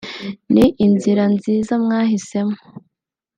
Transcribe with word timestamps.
ni 0.53 0.65
inzira 0.85 1.23
nziza 1.35 1.73
mwahisemo 1.83 2.55